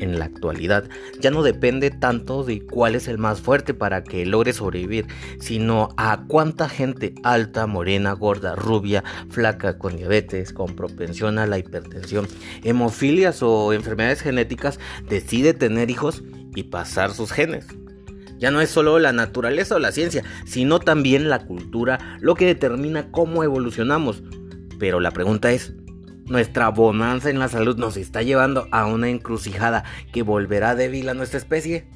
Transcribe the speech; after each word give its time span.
en 0.00 0.18
la 0.18 0.26
actualidad 0.26 0.84
ya 1.20 1.30
no 1.30 1.42
depende 1.42 1.90
tanto 1.90 2.44
de 2.44 2.64
cuál 2.64 2.94
es 2.94 3.08
el 3.08 3.18
más 3.18 3.40
fuerte 3.40 3.74
para 3.74 4.04
que 4.04 4.26
logre 4.26 4.52
sobrevivir, 4.52 5.06
sino 5.40 5.88
a 5.96 6.24
cuánta 6.26 6.68
gente 6.68 7.14
alta, 7.22 7.66
morena, 7.66 8.12
gorda, 8.12 8.54
rubia, 8.54 9.04
flaca, 9.30 9.78
con 9.78 9.96
diabetes, 9.96 10.52
con 10.52 10.74
propensión 10.76 11.38
a 11.38 11.46
la 11.46 11.58
hipertensión, 11.58 12.26
hemofilias 12.62 13.42
o 13.42 13.72
enfermedades 13.72 14.20
genéticas 14.20 14.78
decide 15.08 15.54
tener 15.54 15.90
hijos 15.90 16.22
y 16.54 16.64
pasar 16.64 17.12
sus 17.12 17.32
genes. 17.32 17.66
Ya 18.38 18.50
no 18.50 18.60
es 18.60 18.70
solo 18.70 18.98
la 18.98 19.12
naturaleza 19.12 19.76
o 19.76 19.78
la 19.78 19.92
ciencia, 19.92 20.22
sino 20.44 20.78
también 20.78 21.30
la 21.30 21.46
cultura 21.46 22.18
lo 22.20 22.34
que 22.34 22.46
determina 22.46 23.10
cómo 23.10 23.42
evolucionamos. 23.42 24.22
Pero 24.78 25.00
la 25.00 25.10
pregunta 25.10 25.52
es, 25.52 25.72
nuestra 26.28 26.70
bonanza 26.70 27.30
en 27.30 27.38
la 27.38 27.48
salud 27.48 27.76
nos 27.76 27.96
está 27.96 28.22
llevando 28.22 28.66
a 28.72 28.86
una 28.86 29.08
encrucijada 29.08 29.84
que 30.12 30.22
volverá 30.22 30.74
débil 30.74 31.08
a 31.08 31.14
nuestra 31.14 31.38
especie. 31.38 31.86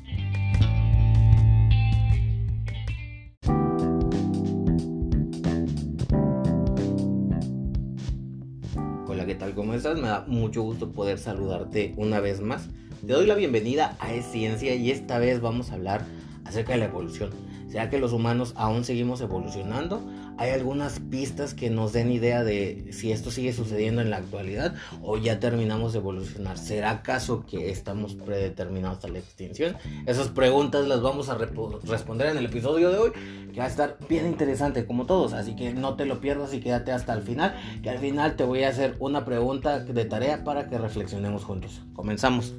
Hola, 9.07 9.27
¿qué 9.27 9.35
tal? 9.35 9.55
¿Cómo 9.55 9.75
estás? 9.75 9.99
Me 9.99 10.09
da 10.09 10.25
mucho 10.29 10.63
gusto 10.63 10.93
poder 10.93 11.19
saludarte 11.19 11.95
una 11.97 12.21
vez 12.21 12.41
más. 12.41 12.69
Te 13.05 13.13
doy 13.13 13.27
la 13.27 13.35
bienvenida 13.35 13.97
a 13.99 14.13
Es 14.13 14.27
Ciencia 14.27 14.75
y 14.75 14.91
esta 14.91 15.19
vez 15.19 15.41
vamos 15.41 15.71
a 15.71 15.75
hablar 15.75 16.05
acerca 16.51 16.73
de 16.73 16.81
la 16.81 16.85
evolución. 16.87 17.31
¿Será 17.69 17.89
que 17.89 17.99
los 17.99 18.13
humanos 18.13 18.53
aún 18.57 18.85
seguimos 18.85 19.21
evolucionando? 19.21 20.03
¿Hay 20.37 20.51
algunas 20.51 20.99
pistas 20.99 21.55
que 21.55 21.71
nos 21.71 21.93
den 21.93 22.11
idea 22.11 22.43
de 22.43 22.89
si 22.93 23.13
esto 23.13 23.31
sigue 23.31 23.53
sucediendo 23.53 24.01
en 24.01 24.11
la 24.11 24.17
actualidad 24.17 24.75
o 25.03 25.17
ya 25.19 25.39
terminamos 25.39 25.93
de 25.93 26.01
evolucionar? 26.01 26.59
¿Será 26.59 26.91
acaso 26.91 27.45
que 27.47 27.71
estamos 27.71 28.15
predeterminados 28.15 29.05
a 29.05 29.09
la 29.09 29.19
extinción? 29.19 29.77
Esas 30.07 30.29
preguntas 30.29 30.89
las 30.89 31.01
vamos 31.03 31.29
a 31.29 31.37
responder 31.37 32.29
en 32.29 32.39
el 32.39 32.47
episodio 32.47 32.91
de 32.91 32.99
hoy, 32.99 33.11
que 33.53 33.61
va 33.61 33.67
a 33.67 33.69
estar 33.69 33.99
bien 34.09 34.27
interesante 34.27 34.85
como 34.87 35.07
todos, 35.07 35.33
así 35.33 35.55
que 35.55 35.73
no 35.73 35.95
te 35.95 36.07
lo 36.07 36.21
pierdas 36.21 36.53
y 36.53 36.61
quédate 36.61 36.91
hasta 36.91 37.13
el 37.13 37.23
final, 37.23 37.55
que 37.83 37.91
al 37.91 37.99
final 37.99 38.35
te 38.35 38.45
voy 38.45 38.65
a 38.65 38.71
hacer 38.71 38.97
una 38.99 39.25
pregunta 39.25 39.79
de 39.79 40.05
tarea 40.05 40.43
para 40.43 40.69
que 40.69 40.79
reflexionemos 40.79 41.45
juntos. 41.45 41.83
Comenzamos. 41.93 42.55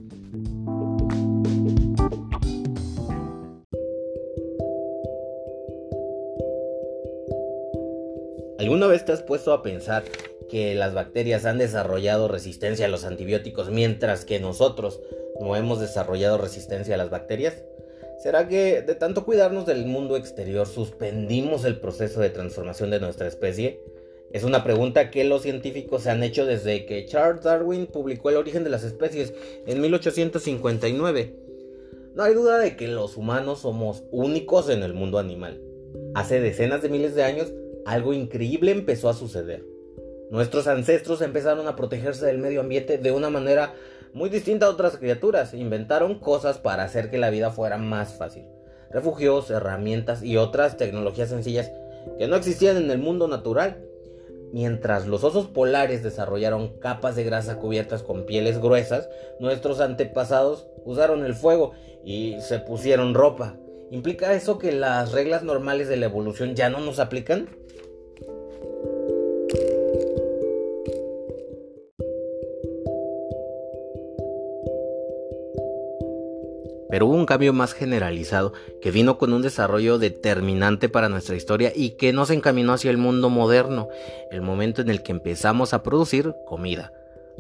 ¿Alguna 8.72 8.88
vez 8.88 9.04
te 9.04 9.12
has 9.12 9.22
puesto 9.22 9.52
a 9.52 9.64
pensar 9.64 10.06
que 10.50 10.76
las 10.76 10.94
bacterias 10.94 11.44
han 11.44 11.58
desarrollado 11.58 12.30
resistencia 12.30 12.86
a 12.86 12.88
los 12.90 13.04
antibióticos 13.04 13.70
mientras 13.70 14.24
que 14.24 14.40
nosotros 14.40 15.02
no 15.42 15.58
hemos 15.58 15.82
desarrollado 15.82 16.38
resistencia 16.38 16.96
a 16.96 16.98
las 16.98 17.10
bacterias? 17.10 17.66
¿Será 18.24 18.48
que 18.48 18.82
de 18.82 18.96
tanto 18.96 19.26
cuidarnos 19.26 19.66
del 19.66 19.86
mundo 19.86 20.16
exterior 20.16 20.68
suspendimos 20.68 21.66
el 21.66 21.82
proceso 21.82 22.22
de 22.22 22.30
transformación 22.30 22.92
de 22.92 23.02
nuestra 23.02 23.28
especie? 23.28 23.82
Es 24.32 24.46
una 24.46 24.64
pregunta 24.64 25.12
que 25.12 25.26
los 25.26 25.42
científicos 25.42 26.04
se 26.04 26.12
han 26.12 26.24
hecho 26.24 26.46
desde 26.46 26.86
que 26.86 27.06
Charles 27.06 27.44
Darwin 27.44 27.88
publicó 27.88 28.30
El 28.30 28.38
origen 28.38 28.64
de 28.64 28.70
las 28.70 28.86
especies 28.86 29.34
en 29.68 29.82
1859. 29.82 31.36
No 32.16 32.24
hay 32.24 32.34
duda 32.34 32.58
de 32.58 32.78
que 32.78 32.88
los 32.88 33.18
humanos 33.18 33.64
somos 33.64 34.06
únicos 34.12 34.70
en 34.70 34.82
el 34.84 34.94
mundo 34.94 35.20
animal. 35.20 35.60
Hace 36.16 36.40
decenas 36.40 36.82
de 36.82 36.88
miles 36.88 37.16
de 37.16 37.24
años 37.24 37.52
algo 37.86 38.14
increíble 38.14 38.72
empezó 38.72 39.10
a 39.10 39.14
suceder. 39.14 39.66
Nuestros 40.30 40.68
ancestros 40.68 41.22
empezaron 41.22 41.68
a 41.68 41.76
protegerse 41.76 42.26
del 42.26 42.38
medio 42.38 42.62
ambiente 42.62 42.98
de 42.98 43.12
una 43.12 43.30
manera 43.30 43.74
muy 44.14 44.30
distinta 44.30 44.66
a 44.66 44.70
otras 44.70 44.98
criaturas. 44.98 45.54
Inventaron 45.54 46.20
cosas 46.20 46.58
para 46.58 46.84
hacer 46.84 47.10
que 47.10 47.18
la 47.18 47.30
vida 47.30 47.52
fuera 47.52 47.78
más 47.78 48.14
fácil. 48.14 48.46
Refugios, 48.92 49.50
herramientas 49.50 50.24
y 50.24 50.38
otras 50.38 50.78
tecnologías 50.78 51.30
sencillas 51.30 51.72
que 52.18 52.28
no 52.28 52.36
existían 52.36 52.78
en 52.78 52.92
el 52.92 52.98
mundo 52.98 53.28
natural. 53.28 53.84
Mientras 54.54 55.08
los 55.08 55.24
osos 55.24 55.48
polares 55.48 56.04
desarrollaron 56.04 56.78
capas 56.80 57.16
de 57.16 57.24
grasa 57.24 57.58
cubiertas 57.58 58.04
con 58.04 58.26
pieles 58.26 58.60
gruesas, 58.60 59.10
nuestros 59.40 59.80
antepasados 59.80 60.68
usaron 60.86 61.26
el 61.26 61.36
fuego 61.36 61.72
y 62.04 62.38
se 62.42 62.60
pusieron 62.60 63.14
ropa. 63.14 63.58
¿Implica 63.92 64.34
eso 64.34 64.58
que 64.58 64.72
las 64.72 65.12
reglas 65.12 65.44
normales 65.44 65.88
de 65.88 65.98
la 65.98 66.06
evolución 66.06 66.56
ya 66.56 66.70
no 66.70 66.80
nos 66.80 67.00
aplican? 67.00 67.50
Cambio 77.32 77.54
más 77.54 77.74
generalizado 77.74 78.52
que 78.82 78.92
vino 78.92 79.18
con 79.18 79.32
un 79.32 79.42
desarrollo 79.42 79.98
determinante 79.98 80.90
para 80.90 81.08
nuestra 81.08 81.38
historia 81.38 81.72
y 81.74 81.92
que 81.92 82.12
nos 82.12 82.30
encaminó 82.30 82.74
hacia 82.74 82.92
el 82.92 82.98
mundo 82.98 83.30
moderno, 83.30 83.88
el 84.32 84.42
momento 84.42 84.82
en 84.82 84.90
el 84.90 85.02
que 85.02 85.14
empezamos 85.14 85.74
a 85.74 85.82
producir 85.82 86.36
comida. 86.46 86.92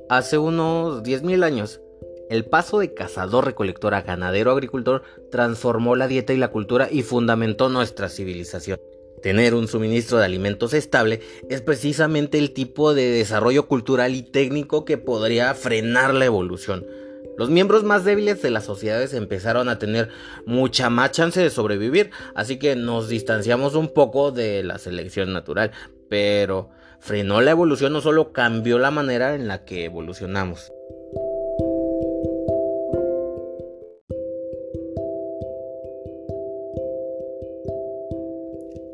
Hace 0.10 0.38
unos 0.38 1.04
10.000 1.04 1.44
años, 1.44 1.82
el 2.30 2.46
paso 2.46 2.80
de 2.80 2.94
cazador-recolector 2.94 3.94
a 3.94 4.02
ganadero-agricultor 4.02 5.04
transformó 5.30 5.98
la 5.98 6.08
dieta 6.08 6.32
y 6.32 6.38
la 6.38 6.52
cultura 6.52 6.88
y 6.90 7.02
fundamentó 7.02 7.68
nuestra 7.68 8.08
civilización. 8.08 8.80
Tener 9.22 9.54
un 9.56 9.68
suministro 9.68 10.20
de 10.20 10.24
alimentos 10.24 10.74
estable 10.74 11.20
es 11.50 11.62
precisamente 11.62 12.38
el 12.38 12.54
tipo 12.54 12.94
de 12.94 13.10
desarrollo 13.10 13.68
cultural 13.68 14.16
y 14.16 14.24
técnico 14.24 14.86
que 14.86 14.98
podría 14.98 15.54
frenar 15.54 16.14
la 16.14 16.24
evolución. 16.24 16.86
Los 17.42 17.50
miembros 17.50 17.84
más 17.84 18.06
débiles 18.06 18.44
de 18.44 18.52
las 18.52 18.66
sociedades 18.66 19.16
empezaron 19.16 19.68
a 19.68 19.80
tener 19.80 20.10
mucha 20.46 20.92
más 20.92 21.10
chance 21.10 21.42
de 21.42 21.50
sobrevivir, 21.50 22.12
así 22.36 22.60
que 22.60 22.76
nos 22.76 23.10
distanciamos 23.10 23.74
un 23.74 23.88
poco 23.88 24.32
de 24.32 24.62
la 24.62 24.78
selección 24.78 25.34
natural, 25.34 25.72
pero 26.08 26.70
frenó 27.00 27.42
la 27.42 27.50
evolución, 27.50 27.94
no 27.94 28.02
solo 28.02 28.32
cambió 28.32 28.78
la 28.78 28.92
manera 28.92 29.34
en 29.34 29.48
la 29.48 29.66
que 29.66 29.86
evolucionamos. 29.86 30.72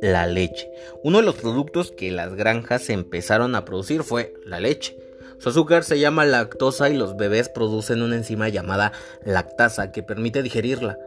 La 0.01 0.25
leche. 0.25 0.71
Uno 1.03 1.17
de 1.17 1.25
los 1.25 1.35
productos 1.35 1.91
que 1.91 2.11
las 2.11 2.33
granjas 2.35 2.89
empezaron 2.89 3.55
a 3.55 3.65
producir 3.65 4.03
fue 4.03 4.35
la 4.45 4.61
leche. 4.61 4.97
Su 5.39 5.49
azúcar 5.49 5.83
se 5.83 5.99
llama 5.99 6.25
lactosa 6.25 6.89
y 6.89 6.97
los 6.97 7.15
bebés 7.15 7.49
producen 7.49 8.01
una 8.01 8.15
enzima 8.15 8.49
llamada 8.49 8.91
lactasa 9.23 9.91
que 9.91 10.03
permite 10.03 10.41
digerirla. 10.41 10.97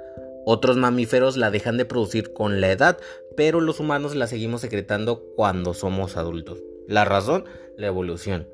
Otros 0.47 0.77
mamíferos 0.77 1.37
la 1.37 1.51
dejan 1.51 1.77
de 1.77 1.85
producir 1.85 2.33
con 2.33 2.61
la 2.61 2.71
edad, 2.71 2.99
pero 3.37 3.61
los 3.61 3.81
humanos 3.81 4.15
la 4.15 4.27
seguimos 4.27 4.61
secretando 4.61 5.23
cuando 5.37 5.75
somos 5.75 6.17
adultos. 6.17 6.63
La 6.87 7.05
razón, 7.05 7.45
la 7.77 7.89
evolución. 7.89 8.49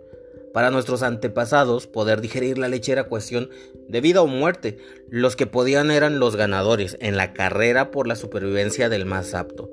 Para 0.52 0.70
nuestros 0.70 1.02
antepasados, 1.02 1.86
poder 1.86 2.22
digerir 2.22 2.56
la 2.56 2.68
leche 2.68 2.92
era 2.92 3.04
cuestión 3.04 3.50
de 3.88 4.00
vida 4.00 4.22
o 4.22 4.26
muerte. 4.26 4.78
Los 5.10 5.36
que 5.36 5.46
podían 5.46 5.90
eran 5.90 6.18
los 6.18 6.34
ganadores 6.34 6.96
en 7.00 7.18
la 7.18 7.34
carrera 7.34 7.90
por 7.90 8.06
la 8.06 8.16
supervivencia 8.16 8.88
del 8.88 9.04
más 9.04 9.34
apto. 9.34 9.70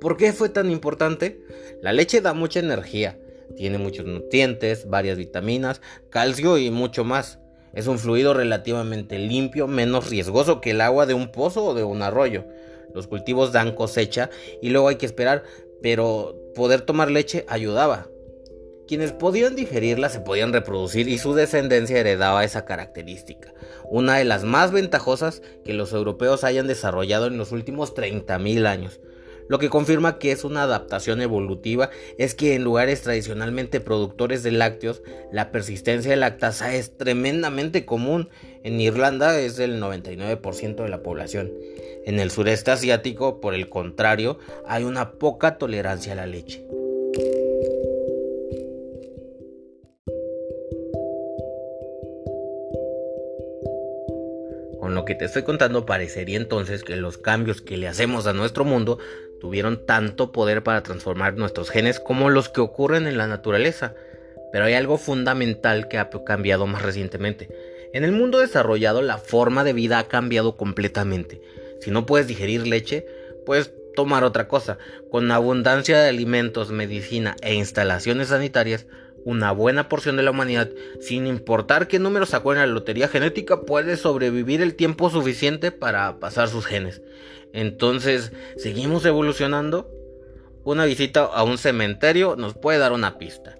¿Por 0.00 0.16
qué 0.16 0.32
fue 0.32 0.48
tan 0.48 0.70
importante? 0.70 1.40
La 1.80 1.92
leche 1.92 2.20
da 2.20 2.34
mucha 2.34 2.58
energía, 2.58 3.18
tiene 3.54 3.78
muchos 3.78 4.06
nutrientes, 4.06 4.88
varias 4.88 5.18
vitaminas, 5.18 5.80
calcio 6.10 6.58
y 6.58 6.70
mucho 6.70 7.04
más. 7.04 7.38
Es 7.72 7.86
un 7.86 7.98
fluido 7.98 8.32
relativamente 8.32 9.18
limpio, 9.18 9.68
menos 9.68 10.08
riesgoso 10.08 10.60
que 10.60 10.70
el 10.70 10.80
agua 10.80 11.06
de 11.06 11.14
un 11.14 11.30
pozo 11.30 11.64
o 11.64 11.74
de 11.74 11.84
un 11.84 12.02
arroyo. 12.02 12.44
Los 12.94 13.06
cultivos 13.06 13.52
dan 13.52 13.74
cosecha 13.74 14.30
y 14.62 14.70
luego 14.70 14.88
hay 14.88 14.96
que 14.96 15.06
esperar, 15.06 15.44
pero 15.82 16.34
poder 16.54 16.80
tomar 16.80 17.10
leche 17.10 17.44
ayudaba. 17.48 18.08
Quienes 18.88 19.12
podían 19.12 19.56
digerirla 19.56 20.08
se 20.08 20.20
podían 20.20 20.52
reproducir 20.52 21.08
y 21.08 21.18
su 21.18 21.34
descendencia 21.34 21.98
heredaba 21.98 22.44
esa 22.44 22.64
característica, 22.64 23.52
una 23.90 24.16
de 24.16 24.24
las 24.24 24.44
más 24.44 24.70
ventajosas 24.70 25.42
que 25.64 25.74
los 25.74 25.92
europeos 25.92 26.44
hayan 26.44 26.68
desarrollado 26.68 27.26
en 27.26 27.36
los 27.36 27.50
últimos 27.50 27.94
30.000 27.94 28.66
años. 28.66 29.00
Lo 29.48 29.58
que 29.58 29.70
confirma 29.70 30.18
que 30.18 30.32
es 30.32 30.44
una 30.44 30.62
adaptación 30.62 31.20
evolutiva 31.20 31.90
es 32.18 32.34
que 32.34 32.54
en 32.54 32.64
lugares 32.64 33.02
tradicionalmente 33.02 33.80
productores 33.80 34.42
de 34.42 34.52
lácteos, 34.52 35.02
la 35.30 35.52
persistencia 35.52 36.10
de 36.10 36.16
lactasa 36.16 36.74
es 36.74 36.96
tremendamente 36.96 37.84
común. 37.84 38.28
En 38.64 38.80
Irlanda 38.80 39.38
es 39.38 39.56
del 39.56 39.80
99% 39.80 40.82
de 40.82 40.88
la 40.88 41.02
población. 41.02 41.52
En 42.04 42.20
el 42.20 42.30
sureste 42.30 42.70
asiático, 42.70 43.40
por 43.40 43.54
el 43.54 43.68
contrario, 43.68 44.38
hay 44.66 44.84
una 44.84 45.12
poca 45.12 45.58
tolerancia 45.58 46.12
a 46.12 46.16
la 46.16 46.26
leche. 46.26 46.64
Con 54.80 54.94
lo 54.94 55.04
que 55.04 55.16
te 55.16 55.24
estoy 55.24 55.42
contando 55.42 55.84
parecería 55.84 56.36
entonces 56.36 56.84
que 56.84 56.94
los 56.94 57.18
cambios 57.18 57.60
que 57.60 57.76
le 57.76 57.88
hacemos 57.88 58.28
a 58.28 58.32
nuestro 58.32 58.64
mundo 58.64 59.00
tuvieron 59.40 59.84
tanto 59.86 60.32
poder 60.32 60.62
para 60.62 60.82
transformar 60.82 61.34
nuestros 61.34 61.70
genes 61.70 62.00
como 62.00 62.30
los 62.30 62.48
que 62.48 62.60
ocurren 62.60 63.06
en 63.06 63.18
la 63.18 63.26
naturaleza. 63.26 63.94
Pero 64.52 64.64
hay 64.64 64.74
algo 64.74 64.98
fundamental 64.98 65.88
que 65.88 65.98
ha 65.98 66.10
cambiado 66.24 66.66
más 66.66 66.82
recientemente. 66.82 67.48
En 67.92 68.04
el 68.04 68.12
mundo 68.12 68.38
desarrollado 68.38 69.02
la 69.02 69.18
forma 69.18 69.64
de 69.64 69.72
vida 69.72 69.98
ha 69.98 70.08
cambiado 70.08 70.56
completamente. 70.56 71.40
Si 71.80 71.90
no 71.90 72.06
puedes 72.06 72.26
digerir 72.26 72.66
leche, 72.66 73.06
puedes 73.44 73.72
tomar 73.94 74.24
otra 74.24 74.48
cosa. 74.48 74.78
Con 75.10 75.30
abundancia 75.30 76.00
de 76.00 76.08
alimentos, 76.08 76.70
medicina 76.70 77.36
e 77.42 77.54
instalaciones 77.54 78.28
sanitarias, 78.28 78.86
una 79.26 79.50
buena 79.50 79.88
porción 79.88 80.16
de 80.16 80.22
la 80.22 80.30
humanidad, 80.30 80.70
sin 81.00 81.26
importar 81.26 81.88
qué 81.88 81.98
número 81.98 82.26
sacó 82.26 82.52
en 82.52 82.60
la 82.60 82.66
lotería 82.68 83.08
genética, 83.08 83.62
puede 83.62 83.96
sobrevivir 83.96 84.62
el 84.62 84.76
tiempo 84.76 85.10
suficiente 85.10 85.72
para 85.72 86.20
pasar 86.20 86.48
sus 86.48 86.64
genes. 86.64 87.02
Entonces, 87.52 88.30
¿seguimos 88.56 89.04
evolucionando? 89.04 89.90
Una 90.62 90.84
visita 90.84 91.24
a 91.24 91.42
un 91.42 91.58
cementerio 91.58 92.36
nos 92.36 92.54
puede 92.54 92.78
dar 92.78 92.92
una 92.92 93.18
pista. 93.18 93.58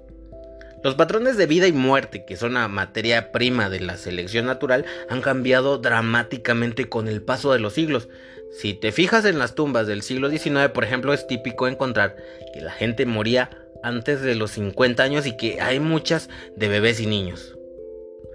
Los 0.84 0.94
patrones 0.94 1.36
de 1.36 1.46
vida 1.46 1.66
y 1.66 1.72
muerte, 1.72 2.24
que 2.24 2.36
son 2.36 2.54
la 2.54 2.68
materia 2.68 3.32
prima 3.32 3.68
de 3.68 3.80
la 3.80 3.96
selección 3.96 4.46
natural, 4.46 4.84
han 5.08 5.20
cambiado 5.20 5.78
dramáticamente 5.78 6.88
con 6.88 7.08
el 7.08 7.22
paso 7.22 7.52
de 7.52 7.58
los 7.58 7.72
siglos. 7.72 8.08
Si 8.52 8.72
te 8.72 8.92
fijas 8.92 9.24
en 9.24 9.40
las 9.40 9.56
tumbas 9.56 9.88
del 9.88 10.02
siglo 10.02 10.30
XIX, 10.30 10.68
por 10.72 10.84
ejemplo, 10.84 11.12
es 11.12 11.26
típico 11.26 11.66
encontrar 11.66 12.14
que 12.54 12.60
la 12.60 12.70
gente 12.70 13.04
moría 13.04 13.65
antes 13.82 14.20
de 14.20 14.34
los 14.34 14.52
50 14.52 15.02
años 15.02 15.26
y 15.26 15.36
que 15.36 15.60
hay 15.60 15.80
muchas 15.80 16.28
de 16.56 16.68
bebés 16.68 17.00
y 17.00 17.06
niños. 17.06 17.56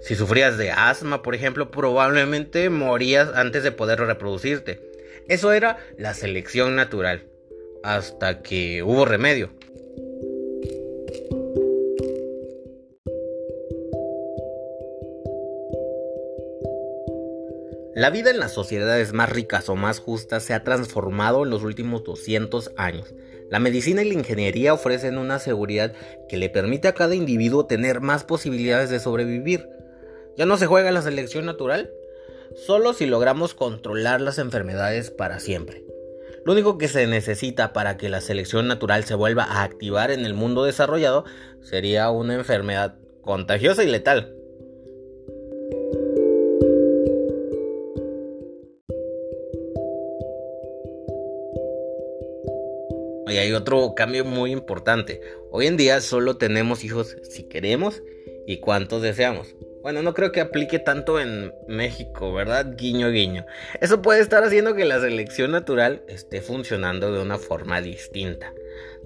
Si 0.00 0.16
sufrías 0.16 0.58
de 0.58 0.70
asma, 0.70 1.22
por 1.22 1.34
ejemplo, 1.34 1.70
probablemente 1.70 2.70
morías 2.70 3.30
antes 3.34 3.62
de 3.62 3.70
poder 3.72 4.00
reproducirte. 4.00 4.80
Eso 5.28 5.52
era 5.52 5.78
la 5.96 6.14
selección 6.14 6.74
natural, 6.74 7.22
hasta 7.84 8.42
que 8.42 8.82
hubo 8.82 9.04
remedio. 9.04 9.50
La 17.94 18.08
vida 18.10 18.30
en 18.30 18.40
las 18.40 18.52
sociedades 18.52 19.12
más 19.12 19.28
ricas 19.28 19.68
o 19.68 19.76
más 19.76 20.00
justas 20.00 20.42
se 20.42 20.54
ha 20.54 20.64
transformado 20.64 21.44
en 21.44 21.50
los 21.50 21.62
últimos 21.62 22.02
200 22.02 22.72
años. 22.76 23.14
La 23.52 23.60
medicina 23.60 24.00
y 24.00 24.08
la 24.08 24.14
ingeniería 24.14 24.72
ofrecen 24.72 25.18
una 25.18 25.38
seguridad 25.38 25.92
que 26.26 26.38
le 26.38 26.48
permite 26.48 26.88
a 26.88 26.94
cada 26.94 27.14
individuo 27.14 27.66
tener 27.66 28.00
más 28.00 28.24
posibilidades 28.24 28.88
de 28.88 28.98
sobrevivir. 28.98 29.68
¿Ya 30.38 30.46
no 30.46 30.56
se 30.56 30.64
juega 30.64 30.90
la 30.90 31.02
selección 31.02 31.44
natural? 31.44 31.90
Solo 32.56 32.94
si 32.94 33.04
logramos 33.04 33.52
controlar 33.52 34.22
las 34.22 34.38
enfermedades 34.38 35.10
para 35.10 35.38
siempre. 35.38 35.84
Lo 36.46 36.54
único 36.54 36.78
que 36.78 36.88
se 36.88 37.06
necesita 37.06 37.74
para 37.74 37.98
que 37.98 38.08
la 38.08 38.22
selección 38.22 38.68
natural 38.68 39.04
se 39.04 39.16
vuelva 39.16 39.44
a 39.44 39.64
activar 39.64 40.10
en 40.10 40.24
el 40.24 40.32
mundo 40.32 40.64
desarrollado 40.64 41.26
sería 41.60 42.08
una 42.08 42.32
enfermedad 42.32 42.94
contagiosa 43.20 43.84
y 43.84 43.88
letal. 43.88 44.34
Y 53.32 53.38
hay 53.38 53.54
otro 53.54 53.94
cambio 53.96 54.26
muy 54.26 54.52
importante. 54.52 55.22
Hoy 55.50 55.66
en 55.66 55.78
día 55.78 56.02
solo 56.02 56.36
tenemos 56.36 56.84
hijos 56.84 57.16
si 57.22 57.44
queremos 57.44 58.02
y 58.46 58.58
cuántos 58.58 59.00
deseamos. 59.00 59.54
Bueno, 59.80 60.02
no 60.02 60.12
creo 60.12 60.32
que 60.32 60.42
aplique 60.42 60.78
tanto 60.78 61.18
en 61.18 61.50
México, 61.66 62.34
¿verdad? 62.34 62.74
Guiño, 62.76 63.10
guiño. 63.10 63.46
Eso 63.80 64.02
puede 64.02 64.20
estar 64.20 64.44
haciendo 64.44 64.74
que 64.74 64.84
la 64.84 65.00
selección 65.00 65.50
natural 65.50 66.02
esté 66.08 66.42
funcionando 66.42 67.10
de 67.10 67.22
una 67.22 67.38
forma 67.38 67.80
distinta. 67.80 68.52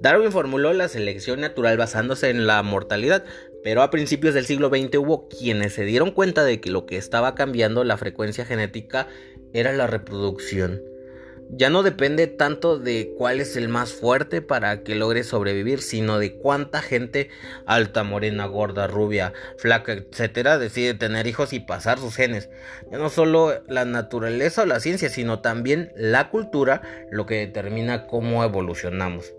Darwin 0.00 0.32
formuló 0.32 0.72
la 0.72 0.88
selección 0.88 1.40
natural 1.40 1.76
basándose 1.76 2.28
en 2.28 2.48
la 2.48 2.60
mortalidad, 2.64 3.24
pero 3.62 3.80
a 3.82 3.90
principios 3.90 4.34
del 4.34 4.44
siglo 4.44 4.70
XX 4.70 4.96
hubo 4.96 5.28
quienes 5.28 5.72
se 5.74 5.84
dieron 5.84 6.10
cuenta 6.10 6.42
de 6.42 6.60
que 6.60 6.70
lo 6.70 6.84
que 6.84 6.96
estaba 6.96 7.36
cambiando 7.36 7.84
la 7.84 7.96
frecuencia 7.96 8.44
genética 8.44 9.06
era 9.52 9.72
la 9.72 9.86
reproducción 9.86 10.82
ya 11.50 11.70
no 11.70 11.82
depende 11.82 12.26
tanto 12.26 12.78
de 12.78 13.14
cuál 13.16 13.40
es 13.40 13.56
el 13.56 13.68
más 13.68 13.92
fuerte 13.92 14.42
para 14.42 14.82
que 14.82 14.94
logre 14.94 15.22
sobrevivir, 15.22 15.80
sino 15.80 16.18
de 16.18 16.36
cuánta 16.36 16.82
gente 16.82 17.28
alta, 17.66 18.02
morena, 18.02 18.46
gorda, 18.46 18.86
rubia, 18.86 19.32
flaca, 19.58 19.92
etcétera, 19.92 20.58
decide 20.58 20.94
tener 20.94 21.26
hijos 21.26 21.52
y 21.52 21.60
pasar 21.60 21.98
sus 21.98 22.16
genes. 22.16 22.50
Ya 22.90 22.98
no 22.98 23.10
solo 23.10 23.62
la 23.68 23.84
naturaleza 23.84 24.62
o 24.62 24.66
la 24.66 24.80
ciencia, 24.80 25.08
sino 25.08 25.40
también 25.40 25.92
la 25.96 26.30
cultura 26.30 26.82
lo 27.10 27.26
que 27.26 27.36
determina 27.36 28.06
cómo 28.06 28.42
evolucionamos. 28.44 29.32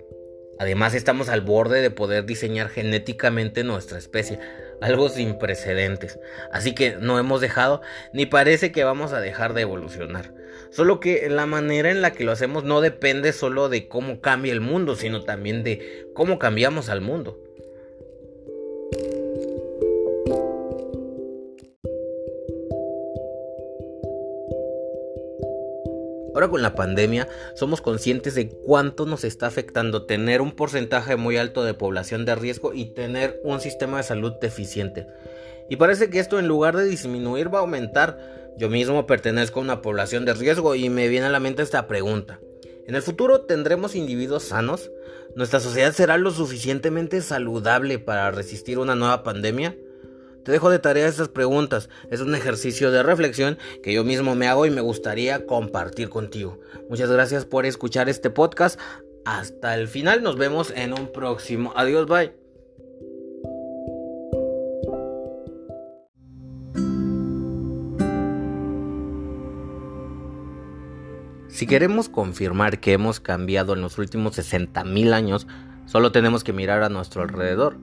Además, 0.60 0.96
estamos 0.96 1.30
al 1.30 1.42
borde 1.42 1.82
de 1.82 1.92
poder 1.92 2.26
diseñar 2.26 2.70
genéticamente 2.70 3.64
nuestra 3.64 4.00
especie, 4.00 4.40
algo 4.82 5.10
sin 5.10 5.38
precedentes. 5.38 6.20
Así 6.52 6.74
que 6.74 6.98
no 7.00 7.20
hemos 7.20 7.42
dejado, 7.42 7.82
ni 8.12 8.26
parece 8.26 8.72
que 8.72 8.84
vamos 8.84 9.14
a 9.14 9.22
dejar 9.22 9.54
de 9.54 9.62
evolucionar. 9.62 10.34
Solo 10.72 11.00
que 11.00 11.30
la 11.30 11.46
manera 11.46 11.92
en 11.92 12.02
la 12.02 12.14
que 12.14 12.24
lo 12.24 12.32
hacemos 12.32 12.64
no 12.64 12.82
depende 12.82 13.34
solo 13.34 13.70
de 13.70 13.88
cómo 13.88 14.22
cambia 14.22 14.54
el 14.54 14.62
mundo, 14.62 14.96
sino 14.96 15.24
también 15.24 15.64
de 15.64 16.08
cómo 16.14 16.40
cambiamos 16.40 16.90
al 16.90 17.02
mundo. 17.02 17.40
Ahora 26.38 26.50
con 26.50 26.62
la 26.62 26.76
pandemia 26.76 27.28
somos 27.56 27.82
conscientes 27.82 28.36
de 28.36 28.48
cuánto 28.48 29.08
nos 29.08 29.24
está 29.24 29.48
afectando 29.48 30.06
tener 30.06 30.40
un 30.40 30.52
porcentaje 30.52 31.16
muy 31.16 31.36
alto 31.36 31.64
de 31.64 31.74
población 31.74 32.26
de 32.26 32.36
riesgo 32.36 32.76
y 32.76 32.94
tener 32.94 33.42
un 33.44 33.60
sistema 33.60 33.98
de 33.98 34.04
salud 34.04 34.34
deficiente. 34.40 35.08
Y 35.68 35.78
parece 35.78 36.12
que 36.12 36.20
esto 36.20 36.38
en 36.38 36.48
lugar 36.48 36.78
de 36.78 36.86
disminuir 36.86 37.52
va 37.52 37.58
a 37.58 37.62
aumentar. 37.62 38.20
Yo 38.58 38.70
mismo 38.70 39.06
pertenezco 39.06 39.60
a 39.60 39.64
una 39.64 39.82
población 39.82 40.26
de 40.26 40.34
riesgo 40.34 40.74
y 40.76 40.90
me 40.90 41.08
viene 41.08 41.28
a 41.28 41.32
la 41.32 41.40
mente 41.40 41.62
esta 41.62 41.88
pregunta. 41.88 42.40
¿En 42.88 42.96
el 42.96 43.02
futuro 43.02 43.42
tendremos 43.42 43.96
individuos 43.96 44.44
sanos? 44.44 44.92
¿Nuestra 45.36 45.60
sociedad 45.60 45.94
será 45.94 46.18
lo 46.18 46.32
suficientemente 46.32 47.22
saludable 47.22 48.00
para 48.00 48.32
resistir 48.32 48.80
una 48.80 48.96
nueva 48.96 49.24
pandemia? 49.24 49.76
Te 50.44 50.52
dejo 50.54 50.70
de 50.70 50.80
tarea 50.80 51.08
estas 51.08 51.28
preguntas. 51.28 51.90
Es 52.10 52.22
un 52.22 52.34
ejercicio 52.34 52.90
de 52.90 53.04
reflexión 53.04 53.58
que 53.84 53.94
yo 53.94 54.04
mismo 54.04 54.34
me 54.34 54.48
hago 54.48 54.66
y 54.66 54.72
me 54.72 54.82
gustaría 54.82 55.46
compartir 55.46 56.10
contigo. 56.10 56.60
Muchas 56.90 57.12
gracias 57.12 57.46
por 57.46 57.66
escuchar 57.66 58.08
este 58.08 58.30
podcast. 58.30 58.80
Hasta 59.26 59.76
el 59.76 59.90
final 59.90 60.24
nos 60.24 60.38
vemos 60.38 60.72
en 60.74 60.94
un 60.94 61.12
próximo. 61.12 61.74
Adiós, 61.76 62.08
bye. 62.08 62.47
Si 71.50 71.66
queremos 71.66 72.10
confirmar 72.10 72.80
que 72.80 72.94
hemos 72.94 73.20
cambiado 73.20 73.74
en 73.74 73.82
los 73.82 73.98
últimos 73.98 74.38
60.000 74.38 75.14
años, 75.14 75.48
solo 75.86 76.12
tenemos 76.12 76.44
que 76.44 76.54
mirar 76.54 76.84
a 76.84 76.90
nuestro 76.90 77.22
alrededor. 77.22 77.78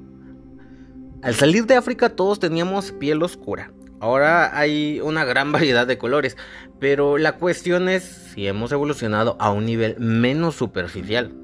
Al 1.23 1.35
salir 1.35 1.67
de 1.67 1.77
África 1.77 2.11
todos 2.11 2.39
teníamos 2.39 2.93
piel 2.93 3.23
oscura. 3.23 3.73
Ahora 4.01 4.59
hay 4.59 5.01
una 5.01 5.25
gran 5.25 5.51
variedad 5.53 5.87
de 5.87 5.97
colores, 5.97 6.37
pero 6.79 7.17
la 7.17 7.37
cuestión 7.37 7.89
es 7.89 8.03
si 8.35 8.47
hemos 8.47 8.71
evolucionado 8.73 9.37
a 9.41 9.51
un 9.51 9.65
nivel 9.65 9.97
menos 9.99 10.55
superficial. 10.55 11.35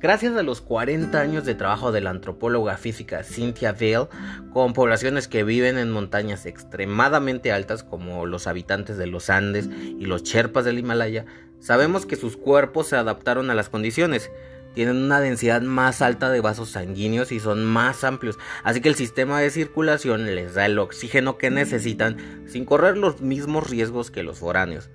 Gracias 0.00 0.36
a 0.36 0.44
los 0.44 0.60
40 0.60 1.20
años 1.20 1.44
de 1.44 1.56
trabajo 1.56 1.90
de 1.90 2.00
la 2.00 2.10
antropóloga 2.10 2.76
física 2.76 3.24
Cynthia 3.24 3.72
Vale 3.72 4.06
con 4.52 4.72
poblaciones 4.72 5.26
que 5.26 5.42
viven 5.42 5.76
en 5.76 5.90
montañas 5.90 6.46
extremadamente 6.46 7.50
altas 7.50 7.82
como 7.82 8.24
los 8.24 8.46
habitantes 8.46 8.96
de 8.96 9.08
los 9.08 9.28
Andes 9.28 9.66
y 9.66 10.04
los 10.04 10.22
Sherpas 10.22 10.64
del 10.64 10.78
Himalaya, 10.78 11.26
sabemos 11.58 12.06
que 12.06 12.14
sus 12.14 12.36
cuerpos 12.36 12.86
se 12.86 12.96
adaptaron 12.96 13.50
a 13.50 13.56
las 13.56 13.70
condiciones. 13.70 14.30
Tienen 14.72 14.98
una 14.98 15.20
densidad 15.20 15.62
más 15.62 16.00
alta 16.00 16.30
de 16.30 16.40
vasos 16.40 16.70
sanguíneos 16.70 17.32
y 17.32 17.40
son 17.40 17.64
más 17.64 18.04
amplios, 18.04 18.38
así 18.62 18.80
que 18.80 18.90
el 18.90 18.94
sistema 18.94 19.40
de 19.40 19.50
circulación 19.50 20.26
les 20.26 20.54
da 20.54 20.66
el 20.66 20.78
oxígeno 20.78 21.38
que 21.38 21.50
necesitan 21.50 22.44
sin 22.46 22.64
correr 22.64 22.96
los 22.96 23.20
mismos 23.20 23.68
riesgos 23.68 24.12
que 24.12 24.22
los 24.22 24.38
foráneos. 24.38 24.90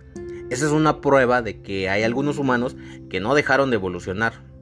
Esa 0.49 0.65
es 0.65 0.71
una 0.71 1.01
prueba 1.01 1.41
de 1.41 1.61
que 1.61 1.89
hay 1.89 2.03
algunos 2.03 2.37
humanos 2.37 2.77
que 3.09 3.19
no 3.19 3.35
dejaron 3.35 3.69
de 3.69 3.75
evolucionar, 3.75 4.52